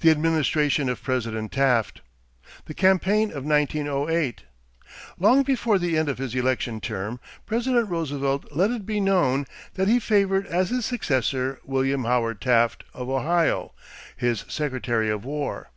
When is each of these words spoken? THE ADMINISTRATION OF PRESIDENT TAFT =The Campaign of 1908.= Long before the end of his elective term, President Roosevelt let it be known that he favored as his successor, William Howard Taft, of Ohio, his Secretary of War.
THE 0.00 0.10
ADMINISTRATION 0.10 0.90
OF 0.90 1.02
PRESIDENT 1.02 1.52
TAFT 1.52 2.02
=The 2.66 2.74
Campaign 2.74 3.30
of 3.32 3.44
1908.= 3.44 4.40
Long 5.18 5.42
before 5.42 5.78
the 5.78 5.96
end 5.96 6.10
of 6.10 6.18
his 6.18 6.34
elective 6.34 6.82
term, 6.82 7.18
President 7.46 7.88
Roosevelt 7.88 8.52
let 8.54 8.70
it 8.70 8.84
be 8.84 9.00
known 9.00 9.46
that 9.72 9.88
he 9.88 9.98
favored 9.98 10.46
as 10.48 10.68
his 10.68 10.84
successor, 10.84 11.60
William 11.64 12.04
Howard 12.04 12.42
Taft, 12.42 12.84
of 12.92 13.08
Ohio, 13.08 13.72
his 14.18 14.44
Secretary 14.48 15.08
of 15.08 15.24
War. 15.24 15.70